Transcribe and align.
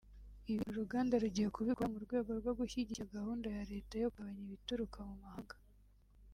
Ibi 0.51 0.61
uru 0.63 0.77
ruganda 0.81 1.21
rugiye 1.23 1.47
kubikora 1.55 1.87
mu 1.93 1.99
rwego 2.05 2.29
rwo 2.39 2.51
gushyigikira 2.59 3.11
gahunda 3.15 3.45
ya 3.55 3.63
leta 3.71 3.93
yo 4.01 4.09
kugabanya 4.13 4.41
ibituruka 4.45 4.97
mu 5.09 5.15
mahanga 5.23 5.55